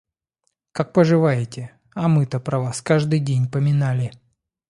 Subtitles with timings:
[0.71, 1.79] Как поживаете?
[1.93, 4.11] А мы-то про вас каждый день поминали.